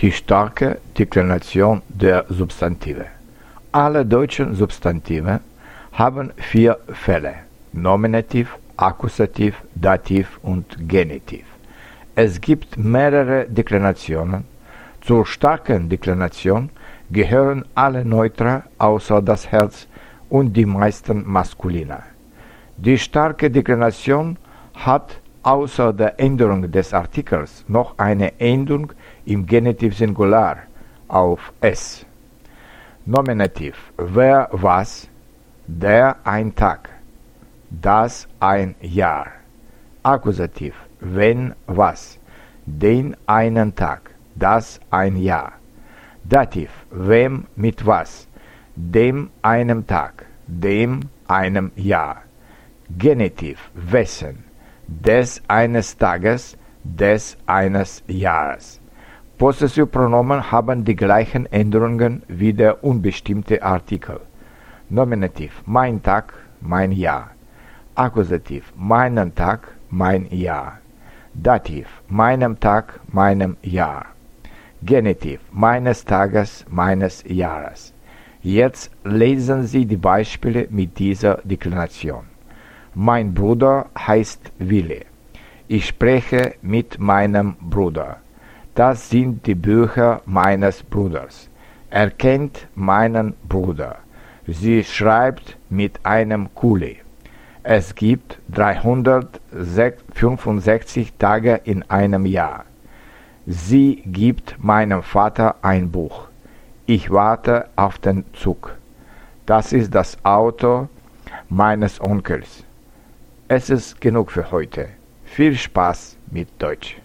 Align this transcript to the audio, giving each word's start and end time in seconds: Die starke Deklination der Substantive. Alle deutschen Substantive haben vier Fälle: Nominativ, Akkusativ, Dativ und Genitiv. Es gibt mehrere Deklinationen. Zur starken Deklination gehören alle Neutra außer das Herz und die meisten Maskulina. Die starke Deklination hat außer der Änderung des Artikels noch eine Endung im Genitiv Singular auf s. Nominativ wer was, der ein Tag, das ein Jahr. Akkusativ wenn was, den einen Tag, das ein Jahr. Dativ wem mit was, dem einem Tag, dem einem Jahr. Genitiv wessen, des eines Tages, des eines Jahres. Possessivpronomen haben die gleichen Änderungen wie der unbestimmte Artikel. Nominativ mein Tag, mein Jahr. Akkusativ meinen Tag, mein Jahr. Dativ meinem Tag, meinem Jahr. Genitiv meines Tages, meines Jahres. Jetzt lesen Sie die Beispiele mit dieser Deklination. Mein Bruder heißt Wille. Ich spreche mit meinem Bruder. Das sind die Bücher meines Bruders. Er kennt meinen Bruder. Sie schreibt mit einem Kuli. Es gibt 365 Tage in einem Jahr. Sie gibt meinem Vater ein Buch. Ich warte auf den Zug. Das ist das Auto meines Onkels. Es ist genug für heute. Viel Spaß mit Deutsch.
Die 0.00 0.10
starke 0.10 0.78
Deklination 0.98 1.82
der 1.88 2.24
Substantive. 2.28 3.06
Alle 3.70 4.04
deutschen 4.04 4.54
Substantive 4.54 5.40
haben 5.92 6.32
vier 6.36 6.78
Fälle: 6.92 7.34
Nominativ, 7.72 8.56
Akkusativ, 8.76 9.54
Dativ 9.74 10.40
und 10.42 10.88
Genitiv. 10.88 11.44
Es 12.14 12.40
gibt 12.40 12.76
mehrere 12.76 13.46
Deklinationen. 13.48 14.44
Zur 15.02 15.26
starken 15.26 15.88
Deklination 15.88 16.70
gehören 17.10 17.64
alle 17.74 18.04
Neutra 18.04 18.64
außer 18.78 19.22
das 19.22 19.50
Herz 19.52 19.86
und 20.28 20.52
die 20.56 20.66
meisten 20.66 21.24
Maskulina. 21.30 22.02
Die 22.76 22.98
starke 22.98 23.50
Deklination 23.50 24.36
hat 24.74 25.20
außer 25.42 25.92
der 25.92 26.18
Änderung 26.20 26.70
des 26.70 26.92
Artikels 26.94 27.64
noch 27.68 27.98
eine 27.98 28.38
Endung 28.40 28.92
im 29.24 29.46
Genitiv 29.46 29.96
Singular 29.96 30.58
auf 31.08 31.52
s. 31.60 32.06
Nominativ 33.04 33.92
wer 33.96 34.48
was, 34.52 35.08
der 35.66 36.16
ein 36.24 36.54
Tag, 36.54 36.88
das 37.70 38.28
ein 38.40 38.74
Jahr. 38.80 39.26
Akkusativ 40.02 40.74
wenn 41.02 41.54
was, 41.66 42.18
den 42.64 43.16
einen 43.26 43.74
Tag, 43.74 44.10
das 44.36 44.80
ein 44.90 45.16
Jahr. 45.16 45.52
Dativ 46.22 46.70
wem 46.90 47.46
mit 47.56 47.84
was, 47.84 48.28
dem 48.76 49.30
einem 49.42 49.86
Tag, 49.86 50.26
dem 50.46 51.00
einem 51.26 51.72
Jahr. 51.74 52.22
Genitiv 52.96 53.58
wessen, 53.74 54.44
des 55.00 55.42
eines 55.48 55.96
Tages, 55.96 56.56
des 56.84 57.36
eines 57.46 58.02
Jahres. 58.06 58.80
Possessivpronomen 59.38 60.50
haben 60.52 60.84
die 60.84 60.94
gleichen 60.96 61.46
Änderungen 61.46 62.22
wie 62.28 62.52
der 62.52 62.84
unbestimmte 62.84 63.62
Artikel. 63.62 64.20
Nominativ 64.88 65.62
mein 65.66 66.02
Tag, 66.02 66.34
mein 66.60 66.92
Jahr. 66.92 67.30
Akkusativ 67.94 68.72
meinen 68.76 69.34
Tag, 69.34 69.68
mein 69.90 70.26
Jahr. 70.30 70.78
Dativ 71.34 71.86
meinem 72.08 72.60
Tag, 72.60 73.00
meinem 73.08 73.56
Jahr. 73.62 74.06
Genitiv 74.82 75.40
meines 75.50 76.04
Tages, 76.04 76.66
meines 76.68 77.24
Jahres. 77.26 77.94
Jetzt 78.42 78.90
lesen 79.04 79.66
Sie 79.66 79.86
die 79.86 79.96
Beispiele 79.96 80.66
mit 80.70 80.98
dieser 80.98 81.36
Deklination. 81.44 82.31
Mein 82.94 83.32
Bruder 83.32 83.86
heißt 83.98 84.52
Wille. 84.58 85.06
Ich 85.66 85.86
spreche 85.86 86.56
mit 86.60 86.98
meinem 86.98 87.56
Bruder. 87.58 88.18
Das 88.74 89.08
sind 89.08 89.46
die 89.46 89.54
Bücher 89.54 90.20
meines 90.26 90.82
Bruders. 90.82 91.48
Er 91.88 92.10
kennt 92.10 92.68
meinen 92.74 93.32
Bruder. 93.48 93.96
Sie 94.46 94.84
schreibt 94.84 95.56
mit 95.70 96.04
einem 96.04 96.54
Kuli. 96.54 96.98
Es 97.62 97.94
gibt 97.94 98.38
365 98.50 101.14
Tage 101.14 101.62
in 101.64 101.90
einem 101.90 102.26
Jahr. 102.26 102.66
Sie 103.46 104.02
gibt 104.04 104.62
meinem 104.62 105.02
Vater 105.02 105.54
ein 105.62 105.90
Buch. 105.90 106.28
Ich 106.84 107.10
warte 107.10 107.70
auf 107.74 107.98
den 107.98 108.26
Zug. 108.34 108.76
Das 109.46 109.72
ist 109.72 109.94
das 109.94 110.22
Auto 110.24 110.88
meines 111.48 111.98
Onkels. 112.02 112.66
Es 113.54 113.68
ist 113.68 114.00
genug 114.00 114.32
für 114.32 114.50
heute. 114.50 114.88
Viel 115.24 115.54
Spaß 115.54 116.16
mit 116.30 116.48
Deutsch. 116.56 116.96